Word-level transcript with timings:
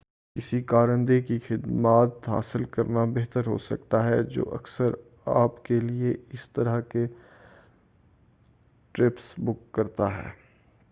کسی 0.35 0.61
کارندے 0.61 1.19
کی 1.21 1.37
خدمات 1.39 2.29
حاصل 2.29 2.63
کرنا 2.71 3.03
بہتر 3.05 3.47
ہو 3.47 3.57
سکتا 3.57 4.03
ہے 4.05 4.21
جو 4.23 4.43
اکثر 4.53 4.91
آپ 5.33 5.63
کیلئے 5.65 6.13
اس 6.29 6.49
طرح 6.49 6.79
کے 6.89 7.05
ٹرپس 8.95 9.33
بُک 9.37 9.71
کرتا 9.71 10.15
ہے 10.17 10.29